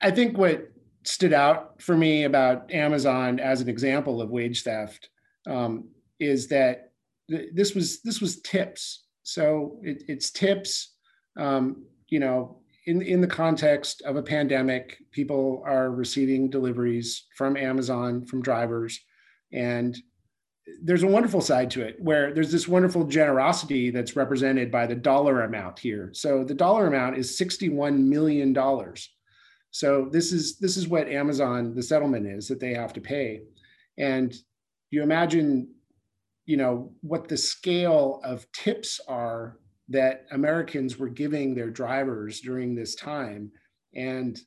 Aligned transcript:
I 0.00 0.10
think 0.10 0.36
what 0.36 0.68
stood 1.04 1.32
out 1.32 1.80
for 1.80 1.96
me 1.96 2.24
about 2.24 2.72
Amazon 2.72 3.38
as 3.38 3.60
an 3.60 3.68
example 3.68 4.20
of 4.20 4.30
wage 4.30 4.62
theft 4.62 5.08
um, 5.48 5.88
is 6.18 6.48
that 6.48 6.92
th- 7.30 7.50
this 7.54 7.74
was 7.74 8.02
this 8.02 8.20
was 8.20 8.40
tips. 8.40 9.04
So 9.22 9.78
it, 9.82 10.04
it's 10.08 10.30
tips. 10.30 10.94
Um, 11.38 11.84
you 12.08 12.20
know, 12.20 12.60
in 12.86 13.02
in 13.02 13.20
the 13.20 13.26
context 13.26 14.02
of 14.02 14.16
a 14.16 14.22
pandemic, 14.22 14.98
people 15.12 15.62
are 15.66 15.90
receiving 15.90 16.50
deliveries 16.50 17.26
from 17.36 17.56
Amazon 17.56 18.26
from 18.26 18.42
drivers, 18.42 19.00
and 19.52 19.96
there's 20.82 21.04
a 21.04 21.08
wonderful 21.08 21.40
side 21.40 21.70
to 21.70 21.82
it 21.82 21.96
where 22.00 22.34
there's 22.34 22.50
this 22.50 22.66
wonderful 22.66 23.04
generosity 23.04 23.90
that's 23.90 24.16
represented 24.16 24.70
by 24.70 24.86
the 24.86 24.96
dollar 24.96 25.42
amount 25.42 25.78
here. 25.78 26.10
So 26.12 26.42
the 26.42 26.54
dollar 26.54 26.88
amount 26.88 27.18
is 27.18 27.38
61 27.38 28.08
million 28.08 28.52
dollars. 28.52 29.08
So 29.76 30.08
this 30.10 30.32
is 30.32 30.56
this 30.56 30.78
is 30.78 30.88
what 30.88 31.06
Amazon 31.06 31.74
the 31.74 31.82
settlement 31.82 32.26
is 32.26 32.48
that 32.48 32.60
they 32.60 32.72
have 32.72 32.94
to 32.94 33.00
pay, 33.02 33.42
and 33.98 34.34
you 34.90 35.02
imagine, 35.02 35.68
you 36.46 36.56
know, 36.56 36.94
what 37.02 37.28
the 37.28 37.36
scale 37.36 38.22
of 38.24 38.50
tips 38.52 39.00
are 39.06 39.58
that 39.90 40.24
Americans 40.30 40.96
were 40.96 41.10
giving 41.10 41.54
their 41.54 41.68
drivers 41.68 42.40
during 42.40 42.74
this 42.74 42.94
time, 42.94 43.52
and 43.94 44.40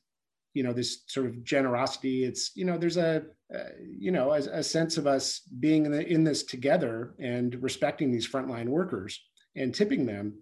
you 0.54 0.64
know 0.64 0.72
this 0.72 1.04
sort 1.06 1.26
of 1.26 1.44
generosity. 1.44 2.24
It's 2.24 2.50
you 2.56 2.64
know 2.64 2.76
there's 2.76 2.96
a 2.96 3.22
uh, 3.54 3.68
you 3.88 4.10
know 4.10 4.32
a, 4.32 4.38
a, 4.38 4.62
sense 4.64 4.98
of 4.98 5.06
us 5.06 5.42
being 5.60 5.86
in, 5.86 5.92
the, 5.92 6.04
in 6.12 6.24
this 6.24 6.42
together 6.42 7.14
and 7.20 7.54
respecting 7.62 8.10
these 8.10 8.28
frontline 8.28 8.66
workers 8.66 9.22
and 9.54 9.72
tipping 9.72 10.06
them, 10.06 10.34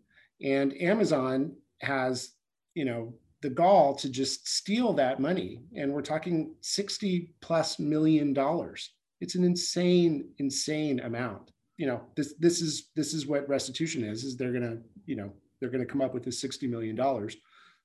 and 0.42 0.72
Amazon 0.80 1.56
has 1.82 2.30
you 2.72 2.86
know 2.86 3.12
the 3.40 3.50
gall 3.50 3.94
to 3.94 4.08
just 4.08 4.48
steal 4.48 4.92
that 4.94 5.20
money. 5.20 5.60
And 5.76 5.92
we're 5.92 6.02
talking 6.02 6.54
60 6.60 7.32
plus 7.40 7.78
million 7.78 8.32
dollars. 8.32 8.90
It's 9.20 9.34
an 9.34 9.44
insane 9.44 10.28
insane 10.38 11.00
amount. 11.00 11.50
You 11.76 11.86
know 11.86 12.02
this 12.16 12.34
this 12.38 12.60
is 12.60 12.90
this 12.96 13.14
is 13.14 13.26
what 13.26 13.48
restitution 13.48 14.02
is 14.04 14.24
is 14.24 14.36
they're 14.36 14.52
gonna 14.52 14.78
you 15.06 15.16
know 15.16 15.32
they're 15.60 15.70
gonna 15.70 15.86
come 15.86 16.00
up 16.00 16.14
with 16.14 16.24
this 16.24 16.40
60 16.40 16.66
million 16.66 16.96
dollars. 16.96 17.36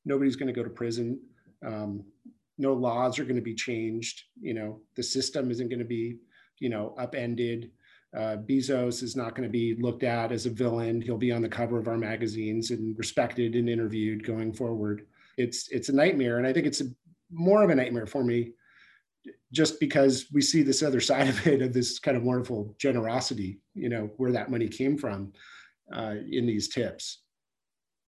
Nobody's 0.06 0.36
gonna 0.36 0.54
go 0.54 0.64
to 0.64 0.70
prison. 0.70 1.20
Um, 1.66 2.04
no 2.58 2.74
laws 2.74 3.18
are 3.20 3.26
to 3.38 3.42
be 3.42 3.56
changed. 3.56 4.24
You 4.42 4.54
know 4.54 4.82
the 4.96 5.04
system 5.04 5.52
isn't 5.52 5.70
to 5.80 5.86
be 5.86 6.18
you 6.60 6.70
know 6.70 6.96
upended. 6.98 7.72
Uh, 8.16 8.38
bezos 8.38 9.02
is 9.02 9.16
not 9.16 9.34
going 9.34 9.42
to 9.42 9.52
be 9.52 9.74
looked 9.80 10.04
at 10.04 10.32
as 10.32 10.46
a 10.46 10.50
villain. 10.52 11.02
He'll 11.02 11.18
be 11.18 11.32
on 11.32 11.42
the 11.42 11.50
cover 11.50 11.80
of 11.80 11.88
our 11.88 11.98
magazines 11.98 12.70
and 12.70 12.96
respected 12.96 13.56
and 13.56 13.68
interviewed 13.68 14.24
going 14.24 14.54
forward 14.54 15.08
it's 15.38 15.68
it's 15.70 15.90
a 15.90 15.96
nightmare. 15.96 16.38
And 16.38 16.48
i 16.48 16.54
think 16.54 16.66
it's 16.66 16.82
a, 16.82 16.86
more 17.32 17.64
of 17.64 17.70
a 17.70 17.76
nightmare 17.76 18.06
for 18.06 18.24
me 18.24 18.52
just 19.52 19.80
because 19.80 20.28
we 20.32 20.42
see 20.42 20.62
this 20.64 20.84
other 20.84 21.00
side 21.10 21.28
of 21.28 21.48
it 21.48 21.62
of 21.62 21.74
this 21.74 22.00
kind 22.00 22.18
of 22.18 22.24
wonderful 22.24 22.76
generosity 22.78 23.60
you 23.74 23.90
know 23.90 24.12
where 24.18 24.32
that 24.32 24.52
money 24.52 24.68
came 24.68 24.98
from 24.98 25.34
uh, 25.94 26.16
in 26.32 26.46
these 26.46 26.70
tips 26.70 27.23